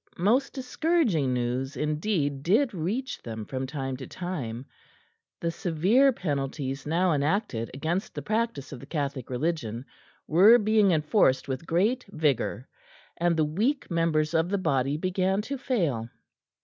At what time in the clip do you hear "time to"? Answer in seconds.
3.67-4.07